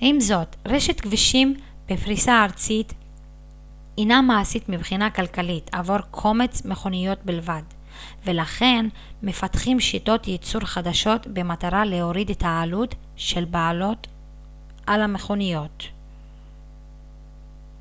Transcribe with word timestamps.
עם 0.00 0.20
זאת 0.20 0.56
רשת 0.66 1.00
כבישים 1.00 1.54
בפריסה 1.88 2.44
ארצית 2.44 2.92
אינה 3.98 4.22
מעשית 4.22 4.68
מבחינה 4.68 5.10
כלכלית 5.10 5.74
עבור 5.74 5.96
קומץ 6.10 6.64
מכוניות 6.64 7.18
בלבד 7.24 7.62
ולכן 8.24 8.86
מפתחים 9.22 9.80
שיטות 9.80 10.28
ייצור 10.28 10.60
חדשות 10.60 11.26
במטרה 11.26 11.84
להוריד 11.84 12.30
את 12.30 12.42
העלות 12.42 12.94
של 13.16 13.44
בעלות 13.44 14.06
על 14.86 15.06
מכוניות 15.06 15.84